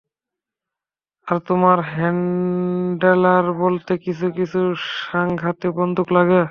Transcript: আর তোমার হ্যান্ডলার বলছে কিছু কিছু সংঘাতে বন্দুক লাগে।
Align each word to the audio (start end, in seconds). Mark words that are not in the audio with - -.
আর 1.27 1.37
তোমার 1.47 1.77
হ্যান্ডলার 1.91 3.45
বলছে 3.61 3.93
কিছু 4.05 4.27
কিছু 4.37 4.59
সংঘাতে 5.03 5.67
বন্দুক 5.77 6.07
লাগে। 6.11 6.39